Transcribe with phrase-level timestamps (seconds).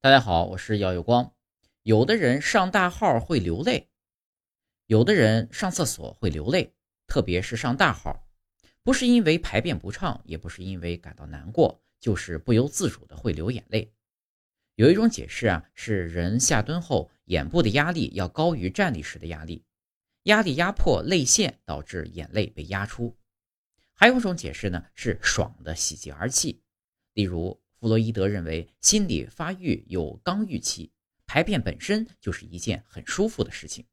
[0.00, 1.34] 大家好，我是姚有光。
[1.82, 3.88] 有的人上大号会流泪，
[4.86, 6.72] 有的人上厕所会流泪，
[7.08, 8.24] 特别是上大号，
[8.84, 13.92] 不是因为排便不畅，也不是因为感到难过，就是不由自主的会流眼泪。
[14.76, 19.64] 有一种解释啊，是人下蹲后眼部的压力要高于站立时的压力，
[20.22, 23.18] 压力压迫泪腺，导致眼泪被压出。
[23.94, 26.62] 还有一种解释呢，是爽的喜极而泣，
[27.14, 27.60] 例如。
[27.80, 30.90] 弗洛伊德认为，心理发育有刚预期，
[31.26, 33.84] 排便本身就是一件很舒服的事情。